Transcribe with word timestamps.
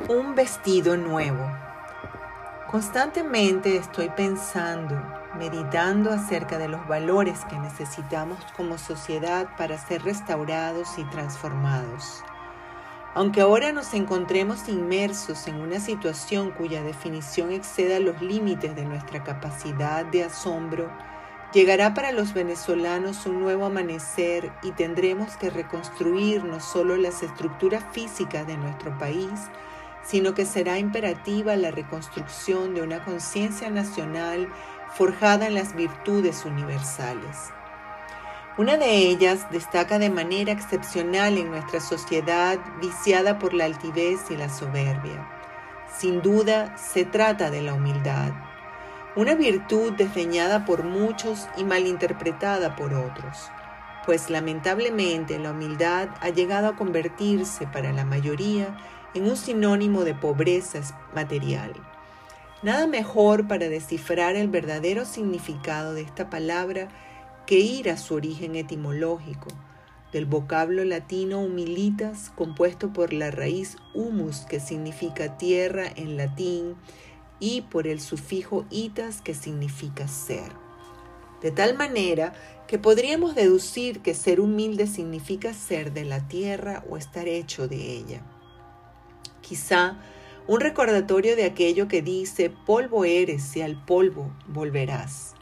Un 0.00 0.34
vestido 0.34 0.96
nuevo. 0.96 1.48
Constantemente 2.70 3.76
estoy 3.76 4.08
pensando, 4.08 5.00
meditando 5.38 6.10
acerca 6.10 6.58
de 6.58 6.66
los 6.66 6.88
valores 6.88 7.44
que 7.44 7.58
necesitamos 7.58 8.38
como 8.56 8.78
sociedad 8.78 9.54
para 9.56 9.78
ser 9.78 10.02
restaurados 10.02 10.98
y 10.98 11.04
transformados. 11.04 12.24
Aunque 13.14 13.42
ahora 13.42 13.70
nos 13.72 13.92
encontremos 13.92 14.68
inmersos 14.68 15.46
en 15.46 15.60
una 15.60 15.78
situación 15.78 16.50
cuya 16.50 16.82
definición 16.82 17.52
exceda 17.52 18.00
los 18.00 18.20
límites 18.22 18.74
de 18.74 18.86
nuestra 18.86 19.22
capacidad 19.22 20.06
de 20.06 20.24
asombro, 20.24 20.90
llegará 21.52 21.92
para 21.94 22.10
los 22.10 22.32
venezolanos 22.32 23.26
un 23.26 23.40
nuevo 23.40 23.66
amanecer 23.66 24.50
y 24.62 24.72
tendremos 24.72 25.36
que 25.36 25.50
reconstruir 25.50 26.42
no 26.42 26.58
solo 26.60 26.96
las 26.96 27.22
estructuras 27.22 27.84
físicas 27.92 28.46
de 28.46 28.56
nuestro 28.56 28.96
país, 28.98 29.30
sino 30.04 30.34
que 30.34 30.44
será 30.46 30.78
imperativa 30.78 31.56
la 31.56 31.70
reconstrucción 31.70 32.74
de 32.74 32.82
una 32.82 33.04
conciencia 33.04 33.70
nacional 33.70 34.48
forjada 34.94 35.46
en 35.46 35.54
las 35.54 35.74
virtudes 35.74 36.44
universales. 36.44 37.50
Una 38.58 38.76
de 38.76 39.08
ellas 39.08 39.50
destaca 39.50 39.98
de 39.98 40.10
manera 40.10 40.52
excepcional 40.52 41.38
en 41.38 41.50
nuestra 41.50 41.80
sociedad 41.80 42.58
viciada 42.80 43.38
por 43.38 43.54
la 43.54 43.64
altivez 43.64 44.30
y 44.30 44.36
la 44.36 44.50
soberbia. 44.50 45.26
Sin 45.98 46.20
duda, 46.20 46.76
se 46.76 47.04
trata 47.04 47.50
de 47.50 47.62
la 47.62 47.74
humildad, 47.74 48.32
una 49.14 49.34
virtud 49.34 49.92
desdeñada 49.92 50.64
por 50.64 50.84
muchos 50.84 51.46
y 51.58 51.64
malinterpretada 51.64 52.76
por 52.76 52.94
otros, 52.94 53.50
pues 54.06 54.30
lamentablemente 54.30 55.38
la 55.38 55.50
humildad 55.50 56.08
ha 56.20 56.30
llegado 56.30 56.68
a 56.68 56.76
convertirse 56.76 57.66
para 57.66 57.92
la 57.92 58.06
mayoría 58.06 58.74
en 59.14 59.24
un 59.24 59.36
sinónimo 59.36 60.04
de 60.04 60.14
pobreza 60.14 60.80
material. 61.14 61.72
Nada 62.62 62.86
mejor 62.86 63.48
para 63.48 63.68
descifrar 63.68 64.36
el 64.36 64.48
verdadero 64.48 65.04
significado 65.04 65.94
de 65.94 66.02
esta 66.02 66.30
palabra 66.30 66.88
que 67.46 67.58
ir 67.58 67.90
a 67.90 67.96
su 67.96 68.14
origen 68.14 68.54
etimológico, 68.54 69.48
del 70.12 70.26
vocablo 70.26 70.84
latino 70.84 71.40
humilitas, 71.40 72.30
compuesto 72.36 72.92
por 72.92 73.12
la 73.12 73.30
raíz 73.30 73.78
humus, 73.94 74.40
que 74.48 74.60
significa 74.60 75.38
tierra 75.38 75.86
en 75.96 76.16
latín, 76.16 76.76
y 77.40 77.62
por 77.62 77.88
el 77.88 78.00
sufijo 78.00 78.64
itas, 78.70 79.20
que 79.20 79.34
significa 79.34 80.06
ser. 80.06 80.52
De 81.40 81.50
tal 81.50 81.76
manera 81.76 82.34
que 82.68 82.78
podríamos 82.78 83.34
deducir 83.34 84.00
que 84.00 84.14
ser 84.14 84.40
humilde 84.40 84.86
significa 84.86 85.52
ser 85.52 85.92
de 85.92 86.04
la 86.04 86.28
tierra 86.28 86.84
o 86.88 86.96
estar 86.96 87.26
hecho 87.26 87.66
de 87.66 87.96
ella 87.96 88.22
quizá 89.42 89.98
un 90.48 90.60
recordatorio 90.60 91.36
de 91.36 91.44
aquello 91.44 91.86
que 91.86 92.02
dice, 92.02 92.50
polvo 92.50 93.04
eres 93.04 93.54
y 93.56 93.62
al 93.62 93.84
polvo 93.84 94.32
volverás, 94.48 95.34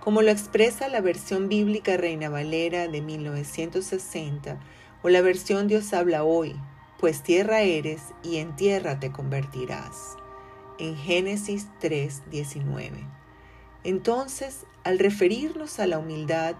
como 0.00 0.22
lo 0.22 0.30
expresa 0.30 0.88
la 0.88 1.00
versión 1.00 1.48
bíblica 1.48 1.96
Reina 1.96 2.28
Valera 2.28 2.88
de 2.88 3.00
1960 3.02 4.60
o 5.02 5.08
la 5.08 5.20
versión 5.20 5.68
Dios 5.68 5.92
habla 5.92 6.24
hoy, 6.24 6.56
pues 6.98 7.22
tierra 7.22 7.60
eres 7.60 8.02
y 8.22 8.36
en 8.36 8.56
tierra 8.56 8.98
te 8.98 9.12
convertirás, 9.12 10.16
en 10.78 10.96
Génesis 10.96 11.66
3:19. 11.80 13.04
Entonces, 13.84 14.64
al 14.84 14.98
referirnos 14.98 15.78
a 15.78 15.86
la 15.86 15.98
humildad, 15.98 16.56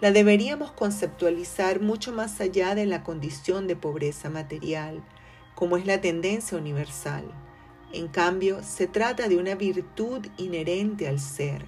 la 0.00 0.12
deberíamos 0.12 0.72
conceptualizar 0.72 1.80
mucho 1.80 2.12
más 2.12 2.40
allá 2.40 2.74
de 2.74 2.86
la 2.86 3.02
condición 3.02 3.66
de 3.66 3.76
pobreza 3.76 4.30
material, 4.30 5.02
como 5.60 5.76
es 5.76 5.84
la 5.84 6.00
tendencia 6.00 6.56
universal. 6.56 7.22
En 7.92 8.08
cambio, 8.08 8.62
se 8.62 8.86
trata 8.86 9.28
de 9.28 9.36
una 9.36 9.54
virtud 9.56 10.26
inherente 10.38 11.06
al 11.06 11.20
ser, 11.20 11.66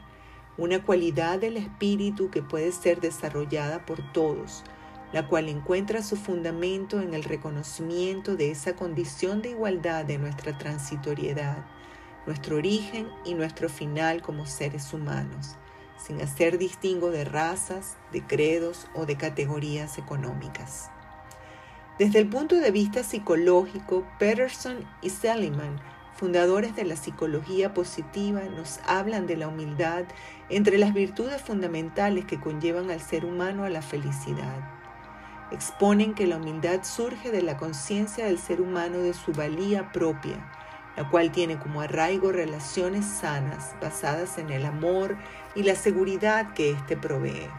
una 0.57 0.83
cualidad 0.83 1.39
del 1.39 1.59
espíritu 1.59 2.30
que 2.30 2.42
puede 2.42 2.73
ser 2.73 3.03
desarrollada 3.03 3.85
por 3.85 4.11
todos, 4.14 4.64
la 5.13 5.29
cual 5.29 5.51
encuentra 5.51 6.03
su 6.03 6.17
fundamento 6.17 7.03
en 7.03 7.13
el 7.13 7.23
reconocimiento 7.23 8.35
de 8.35 8.51
esa 8.51 8.75
condición 8.77 9.42
de 9.42 9.51
igualdad 9.51 10.07
de 10.07 10.17
nuestra 10.17 10.57
transitoriedad, 10.57 11.67
nuestro 12.27 12.57
origen 12.57 13.11
y 13.27 13.35
nuestro 13.35 13.69
final 13.69 14.23
como 14.23 14.47
seres 14.47 14.95
humanos, 14.95 15.57
sin 15.98 16.19
hacer 16.23 16.57
distingo 16.57 17.11
de 17.11 17.27
razas, 17.27 17.98
de 18.11 18.27
credos 18.27 18.86
o 18.95 19.05
de 19.05 19.19
categorías 19.19 19.98
económicas. 19.98 20.91
Desde 21.98 22.20
el 22.20 22.29
punto 22.29 22.57
de 22.57 22.70
vista 22.70 23.03
psicológico, 23.03 24.07
Peterson 24.19 24.79
y 25.03 25.11
Seligman, 25.11 25.79
fundadores 26.14 26.75
de 26.75 26.85
la 26.85 26.97
psicología 26.97 27.75
positiva, 27.75 28.41
nos 28.45 28.80
hablan 28.86 29.27
de 29.27 29.36
la 29.36 29.48
humildad 29.48 30.05
entre 30.48 30.79
las 30.79 30.95
virtudes 30.95 31.42
fundamentales 31.42 32.25
que 32.25 32.41
conllevan 32.41 32.91
al 32.91 33.03
ser 33.03 33.27
humano 33.27 33.64
a 33.64 33.69
la 33.69 33.83
felicidad. 33.83 34.70
Exponen 35.51 36.14
que 36.14 36.27
la 36.27 36.39
humildad 36.39 36.83
surge 36.83 37.30
de 37.30 37.42
la 37.42 37.58
conciencia 37.58 38.24
del 38.24 38.39
ser 38.39 38.63
humano 38.63 38.98
de 38.98 39.13
su 39.13 39.33
valía 39.33 39.92
propia, 39.92 40.51
la 40.97 41.11
cual 41.11 41.30
tiene 41.30 41.59
como 41.59 41.83
arraigo 41.83 42.33
relaciones 42.33 43.05
sanas 43.05 43.74
basadas 43.83 44.39
en 44.39 44.48
el 44.48 44.64
amor 44.64 45.19
y 45.55 45.63
la 45.63 45.74
seguridad 45.74 46.55
que 46.55 46.70
éste 46.70 46.97
provee. 46.97 47.51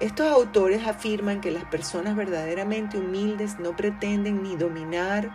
Estos 0.00 0.28
autores 0.28 0.86
afirman 0.86 1.40
que 1.40 1.50
las 1.50 1.64
personas 1.64 2.14
verdaderamente 2.14 2.98
humildes 2.98 3.58
no 3.58 3.74
pretenden 3.74 4.44
ni 4.44 4.54
dominar, 4.54 5.28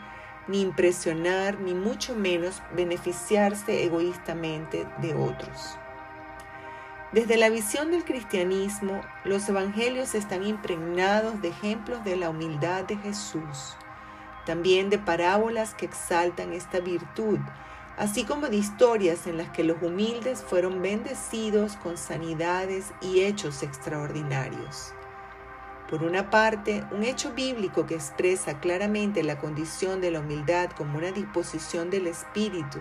ni 0.47 0.61
impresionar, 0.61 1.59
ni 1.59 1.73
mucho 1.73 2.15
menos 2.15 2.61
beneficiarse 2.73 3.83
egoístamente 3.83 4.87
de 5.01 5.15
otros. 5.15 5.77
Desde 7.11 7.35
la 7.35 7.49
visión 7.49 7.91
del 7.91 8.05
cristianismo, 8.05 9.01
los 9.25 9.47
evangelios 9.49 10.15
están 10.15 10.45
impregnados 10.45 11.41
de 11.41 11.49
ejemplos 11.49 12.03
de 12.05 12.15
la 12.15 12.29
humildad 12.29 12.85
de 12.85 12.95
Jesús, 12.95 13.75
también 14.45 14.89
de 14.89 14.97
parábolas 14.97 15.73
que 15.73 15.85
exaltan 15.85 16.53
esta 16.53 16.79
virtud 16.79 17.39
así 17.97 18.23
como 18.23 18.47
de 18.47 18.57
historias 18.57 19.27
en 19.27 19.37
las 19.37 19.49
que 19.49 19.63
los 19.63 19.81
humildes 19.81 20.41
fueron 20.41 20.81
bendecidos 20.81 21.75
con 21.77 21.97
sanidades 21.97 22.91
y 23.01 23.21
hechos 23.21 23.61
extraordinarios. 23.61 24.93
Por 25.89 26.03
una 26.03 26.29
parte, 26.31 26.83
un 26.91 27.03
hecho 27.03 27.33
bíblico 27.33 27.85
que 27.85 27.95
expresa 27.95 28.59
claramente 28.59 29.21
la 29.21 29.37
condición 29.37 30.01
de 30.01 30.09
la 30.09 30.21
humildad 30.21 30.71
como 30.71 30.97
una 30.97 31.11
disposición 31.11 31.91
del 31.91 32.07
espíritu, 32.07 32.79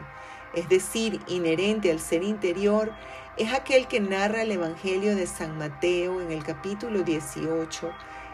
es 0.54 0.68
decir, 0.68 1.20
inherente 1.26 1.90
al 1.90 2.00
ser 2.00 2.22
interior, 2.22 2.92
es 3.36 3.52
aquel 3.52 3.88
que 3.88 4.00
narra 4.00 4.42
el 4.42 4.52
Evangelio 4.52 5.14
de 5.16 5.26
San 5.26 5.58
Mateo 5.58 6.20
en 6.20 6.30
el 6.30 6.42
capítulo 6.42 7.02
18, 7.02 7.90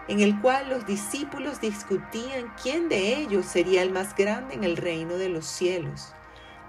en 0.09 0.21
el 0.21 0.41
cual 0.41 0.69
los 0.69 0.87
discípulos 0.87 1.61
discutían 1.61 2.53
quién 2.61 2.89
de 2.89 3.17
ellos 3.17 3.47
sería 3.47 3.83
el 3.83 3.91
más 3.91 4.15
grande 4.15 4.55
en 4.55 4.65
el 4.65 4.77
reino 4.77 5.15
de 5.15 5.29
los 5.29 5.45
cielos 5.45 6.15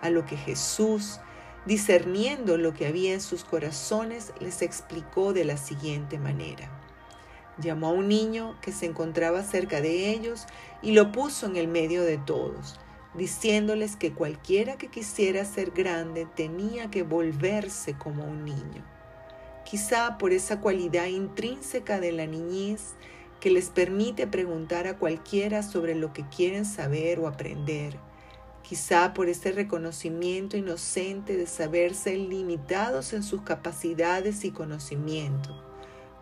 a 0.01 0.09
lo 0.09 0.25
que 0.25 0.37
Jesús, 0.37 1.19
discerniendo 1.65 2.57
lo 2.57 2.73
que 2.73 2.87
había 2.87 3.13
en 3.13 3.21
sus 3.21 3.43
corazones, 3.43 4.33
les 4.39 4.61
explicó 4.61 5.33
de 5.33 5.45
la 5.45 5.57
siguiente 5.57 6.17
manera. 6.17 6.69
Llamó 7.57 7.87
a 7.87 7.91
un 7.91 8.07
niño 8.07 8.55
que 8.61 8.71
se 8.71 8.85
encontraba 8.85 9.43
cerca 9.43 9.81
de 9.81 10.09
ellos 10.11 10.45
y 10.81 10.93
lo 10.93 11.11
puso 11.11 11.45
en 11.45 11.57
el 11.57 11.67
medio 11.67 12.03
de 12.03 12.17
todos, 12.17 12.79
diciéndoles 13.15 13.95
que 13.95 14.13
cualquiera 14.13 14.77
que 14.77 14.87
quisiera 14.87 15.43
ser 15.43 15.71
grande 15.71 16.25
tenía 16.35 16.89
que 16.89 17.03
volverse 17.03 17.95
como 17.95 18.23
un 18.23 18.45
niño. 18.45 18.85
Quizá 19.65 20.17
por 20.17 20.31
esa 20.31 20.61
cualidad 20.61 21.07
intrínseca 21.07 21.99
de 21.99 22.11
la 22.11 22.25
niñez 22.25 22.95
que 23.39 23.49
les 23.49 23.69
permite 23.69 24.27
preguntar 24.27 24.87
a 24.87 24.97
cualquiera 24.97 25.63
sobre 25.63 25.95
lo 25.95 26.13
que 26.13 26.27
quieren 26.27 26.65
saber 26.65 27.19
o 27.19 27.27
aprender, 27.27 27.97
quizá 28.69 29.15
por 29.15 29.29
ese 29.29 29.51
reconocimiento 29.51 30.55
inocente 30.55 31.35
de 31.35 31.47
saberse 31.47 32.15
limitados 32.15 33.13
en 33.13 33.23
sus 33.23 33.41
capacidades 33.41 34.45
y 34.45 34.51
conocimiento, 34.51 35.59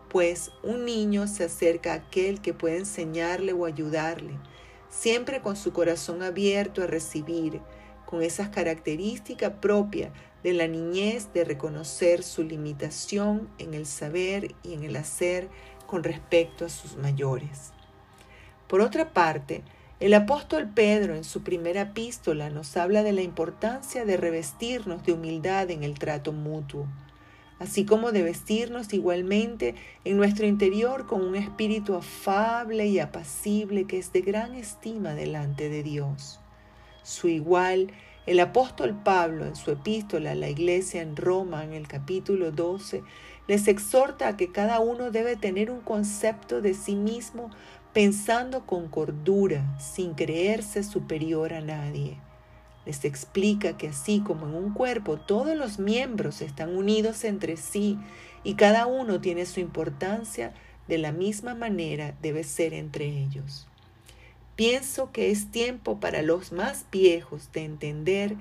pues 0.08 0.52
un 0.64 0.86
niño 0.86 1.28
se 1.28 1.44
acerca 1.44 1.92
a 1.92 1.96
aquel 1.96 2.40
que 2.40 2.54
puede 2.54 2.78
enseñarle 2.78 3.52
o 3.52 3.66
ayudarle, 3.66 4.40
siempre 4.88 5.42
con 5.42 5.58
su 5.58 5.74
corazón 5.74 6.24
abierto 6.24 6.82
a 6.82 6.88
recibir, 6.88 7.60
con 8.06 8.22
esas 8.22 8.48
características 8.48 9.56
propias 9.60 10.14
de 10.42 10.54
la 10.54 10.70
niñez 10.70 11.34
de 11.34 11.44
reconocer 11.44 12.24
su 12.24 12.44
limitación 12.44 13.50
en 13.58 13.74
el 13.74 13.86
saber 13.86 14.56
y 14.64 14.74
en 14.74 14.86
el 14.86 14.96
hacer 14.96 15.50
con 15.86 16.02
respecto 16.02 16.64
a 16.64 16.70
sus 16.70 16.96
mayores. 16.96 17.74
Por 18.70 18.80
otra 18.80 19.12
parte, 19.12 19.66
el 20.00 20.14
apóstol 20.14 20.70
Pedro 20.74 21.16
en 21.16 21.24
su 21.24 21.42
primera 21.42 21.82
epístola 21.82 22.52
nos 22.52 22.78
habla 22.78 23.02
de 23.02 23.14
la 23.14 23.24
importancia 23.24 24.06
de 24.06 24.16
revestirnos 24.16 25.04
de 25.04 25.14
humildad 25.14 25.72
en 25.72 25.84
el 25.84 25.98
trato 25.98 26.34
mutuo, 26.34 26.86
así 27.58 27.84
como 27.84 28.12
de 28.12 28.22
vestirnos 28.22 28.94
igualmente 28.94 29.74
en 30.06 30.18
nuestro 30.18 30.46
interior 30.46 31.08
con 31.08 31.24
un 31.24 31.36
espíritu 31.36 31.96
afable 31.96 32.86
y 32.86 33.00
apacible 33.00 33.86
que 33.86 33.98
es 33.98 34.14
de 34.14 34.22
gran 34.22 34.54
estima 34.54 35.16
delante 35.16 35.68
de 35.68 35.82
Dios. 35.82 36.40
su 37.02 37.28
igual, 37.28 37.92
el 38.28 38.40
apóstol 38.42 38.94
Pablo 39.04 39.46
en 39.46 39.56
su 39.56 39.72
epístola 39.72 40.32
a 40.32 40.36
la 40.36 40.50
iglesia 40.50 41.02
en 41.02 41.16
Roma 41.16 41.64
en 41.64 41.74
el 41.74 41.88
capítulo 41.88 42.52
12 42.52 43.02
les 43.48 43.68
exhorta 43.70 44.28
a 44.28 44.38
que 44.38 44.52
cada 44.52 44.80
uno 44.80 45.12
debe 45.12 45.38
tener 45.38 45.72
un 45.72 45.80
concepto 45.80 46.62
de 46.62 46.74
sí 46.74 46.96
mismo 46.96 47.50
pensando 47.94 48.66
con 48.66 48.88
cordura, 48.88 49.78
sin 49.80 50.14
creerse 50.14 50.84
superior 50.84 51.54
a 51.54 51.62
nadie. 51.62 52.18
Les 52.86 53.04
explica 53.04 53.78
que 53.78 53.90
así 53.90 54.22
como 54.22 54.48
en 54.48 54.56
un 54.56 54.74
cuerpo 54.74 55.18
todos 55.18 55.56
los 55.58 55.80
miembros 55.80 56.42
están 56.42 56.76
unidos 56.76 57.24
entre 57.24 57.58
sí 57.58 57.98
y 58.44 58.56
cada 58.56 58.86
uno 58.86 59.20
tiene 59.20 59.46
su 59.46 59.60
importancia, 59.60 60.54
de 60.88 60.98
la 60.98 61.12
misma 61.12 61.54
manera 61.54 62.16
debe 62.22 62.44
ser 62.44 62.74
entre 62.74 63.06
ellos. 63.06 63.68
Pienso 64.56 65.12
que 65.12 65.32
es 65.32 65.52
tiempo 65.52 66.00
para 66.00 66.22
los 66.22 66.52
más 66.52 66.86
viejos 66.92 67.52
de 67.52 67.66
entender 67.66 68.36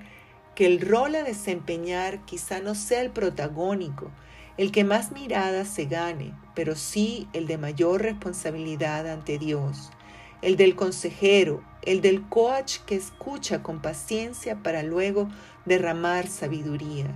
que 0.55 0.65
el 0.65 0.81
rol 0.81 1.15
a 1.15 1.23
desempeñar 1.23 2.25
quizá 2.25 2.59
no 2.59 2.73
sea 2.73 3.01
el 3.01 3.11
protagónico, 3.11 4.11
el 4.57 4.71
que 4.71 4.83
más 4.83 5.11
miradas 5.11 5.67
se 5.67 5.85
gane, 5.85 6.33
pero 6.55 6.75
sí 6.75 7.27
el 7.33 7.45
de 7.47 7.57
mayor 7.57 8.01
responsabilidad 8.01 9.07
ante 9.07 9.37
Dios, 9.37 9.91
el 10.41 10.57
del 10.57 10.75
consejero, 10.75 11.63
el 11.83 12.01
del 12.01 12.27
coach 12.27 12.79
que 12.85 12.95
escucha 12.95 13.63
con 13.63 13.81
paciencia 13.81 14.61
para 14.63 14.83
luego 14.83 15.29
derramar 15.65 16.27
sabiduría. 16.27 17.07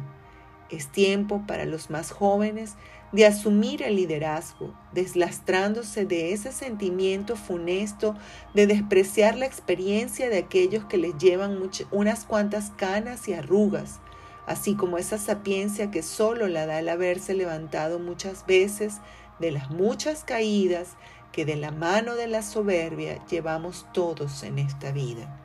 Es 0.70 0.88
tiempo 0.88 1.44
para 1.48 1.66
los 1.66 1.90
más 1.90 2.12
jóvenes 2.12 2.76
de 3.12 3.26
asumir 3.26 3.84
el 3.84 3.98
liderazgo, 3.98 4.74
deslastrándose 4.94 6.06
de 6.06 6.32
ese 6.32 6.52
sentimiento 6.52 7.36
funesto 7.36 8.16
de 8.54 8.68
despreciar 8.68 9.36
la 9.36 9.46
experiencia 9.46 10.30
de 10.30 10.38
aquellos 10.38 10.86
que 10.86 10.98
les 10.98 11.18
llevan 11.18 11.58
unas 11.92 12.24
cuantas 12.24 12.72
canas 12.78 13.28
y 13.28 13.34
arrugas, 13.34 14.00
así 14.46 14.76
como 14.76 14.98
esa 14.98 15.18
sapiencia 15.18 15.92
que 15.92 16.04
solo 16.04 16.48
la 16.48 16.66
da 16.66 16.80
el 16.80 16.90
haberse 16.90 17.34
levantado 17.34 18.00
muchas 18.00 18.46
veces 18.46 19.00
de 19.40 19.52
las 19.52 19.70
muchas 19.70 20.24
caídas 20.24 20.96
que 21.32 21.46
de 21.46 21.56
la 21.56 21.72
mano 21.72 22.16
de 22.16 22.28
la 22.28 22.42
soberbia 22.42 23.24
llevamos 23.28 23.86
todos 23.94 24.44
en 24.44 24.60
esta 24.60 24.92
vida. 24.92 25.38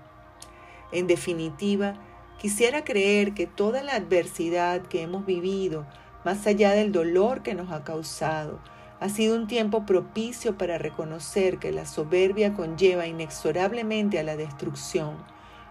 En 0.93 1.06
definitiva, 1.06 1.94
quisiera 2.38 2.84
creer 2.84 3.34
que 3.34 3.46
toda 3.46 3.82
la 3.82 3.94
adversidad 3.94 4.82
que 4.82 5.02
hemos 5.02 5.26
vivido 5.26 5.87
más 6.25 6.46
allá 6.46 6.72
del 6.72 6.92
dolor 6.92 7.42
que 7.42 7.54
nos 7.54 7.70
ha 7.70 7.84
causado. 7.84 8.58
Ha 8.99 9.08
sido 9.08 9.37
un 9.37 9.46
tiempo 9.46 9.87
propicio 9.87 10.56
para 10.58 10.78
reconocer 10.78 11.58
que 11.58 11.70
la 11.70 11.87
soberbia 11.87 12.54
conlleva 12.54 13.06
inexorablemente 13.06 14.19
a 14.19 14.22
la 14.22 14.37
destrucción, 14.37 15.16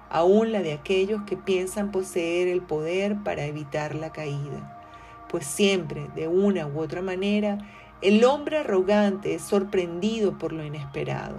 aún 0.10 0.52
la 0.52 0.62
de 0.62 0.74
aquellos 0.74 1.24
que 1.24 1.38
piensan 1.38 1.92
poseer 1.92 2.48
el 2.48 2.62
poder 2.62 3.24
para 3.24 3.46
evitar 3.46 3.96
la 3.96 4.12
caída. 4.12 4.72
Pues 5.30 5.46
siempre, 5.46 6.08
de 6.16 6.28
una 6.28 6.68
u 6.68 6.80
otra 6.80 7.02
manera, 7.02 7.58
el 8.02 8.24
hombre 8.24 8.60
arrogante 8.60 9.36
es 9.36 9.42
sorprendido 9.42 10.38
por 10.38 10.54
lo 10.54 10.64
inesperado. 10.64 11.38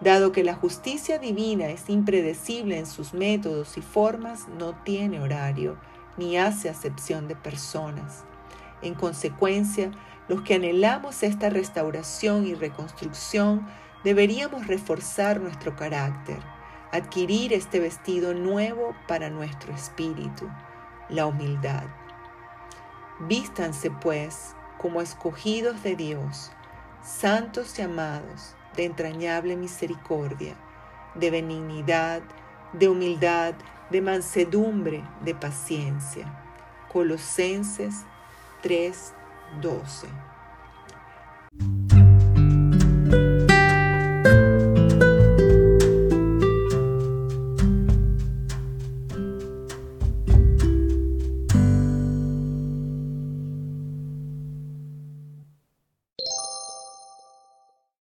Dado 0.00 0.32
que 0.32 0.42
la 0.42 0.54
justicia 0.54 1.18
divina 1.18 1.68
es 1.68 1.88
impredecible 1.88 2.78
en 2.78 2.86
sus 2.86 3.14
métodos 3.14 3.76
y 3.76 3.82
formas, 3.82 4.48
no 4.58 4.74
tiene 4.84 5.20
horario, 5.20 5.76
ni 6.16 6.36
hace 6.36 6.68
acepción 6.68 7.28
de 7.28 7.36
personas. 7.36 8.24
En 8.82 8.94
consecuencia, 8.94 9.92
los 10.28 10.42
que 10.42 10.54
anhelamos 10.54 11.22
esta 11.22 11.50
restauración 11.50 12.46
y 12.46 12.54
reconstrucción 12.54 13.66
deberíamos 14.02 14.66
reforzar 14.66 15.40
nuestro 15.40 15.76
carácter, 15.76 16.38
adquirir 16.92 17.54
este 17.54 17.80
vestido 17.80 18.34
nuevo 18.34 18.94
para 19.08 19.30
nuestro 19.30 19.74
espíritu, 19.74 20.48
la 21.08 21.26
humildad. 21.26 21.84
Vístanse 23.20 23.90
pues 23.90 24.54
como 24.78 25.00
escogidos 25.00 25.82
de 25.82 25.96
Dios, 25.96 26.52
santos 27.02 27.78
y 27.78 27.82
amados, 27.82 28.54
de 28.76 28.84
entrañable 28.84 29.56
misericordia, 29.56 30.54
de 31.14 31.30
benignidad, 31.30 32.22
de 32.72 32.88
humildad, 32.88 33.54
de 33.90 34.00
mansedumbre, 34.00 35.02
de 35.24 35.34
paciencia. 35.34 36.26
Colosenses 36.92 38.04
3, 38.62 39.14
12. 39.60 40.31